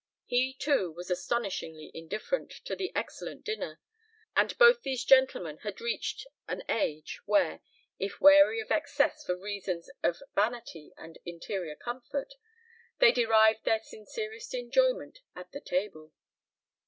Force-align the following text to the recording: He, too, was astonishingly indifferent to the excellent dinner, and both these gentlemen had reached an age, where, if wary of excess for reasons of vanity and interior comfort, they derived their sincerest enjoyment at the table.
He, 0.25 0.55
too, 0.55 0.91
was 0.91 1.11
astonishingly 1.11 1.91
indifferent 1.93 2.49
to 2.65 2.75
the 2.75 2.91
excellent 2.95 3.43
dinner, 3.45 3.79
and 4.35 4.57
both 4.57 4.81
these 4.81 5.03
gentlemen 5.05 5.59
had 5.59 5.79
reached 5.79 6.25
an 6.47 6.63
age, 6.69 7.19
where, 7.25 7.61
if 7.99 8.19
wary 8.19 8.59
of 8.61 8.71
excess 8.71 9.23
for 9.23 9.37
reasons 9.37 9.91
of 10.01 10.23
vanity 10.33 10.91
and 10.97 11.19
interior 11.23 11.75
comfort, 11.75 12.33
they 12.97 13.11
derived 13.11 13.63
their 13.63 13.83
sincerest 13.83 14.55
enjoyment 14.55 15.19
at 15.35 15.51
the 15.51 15.61
table. 15.61 16.11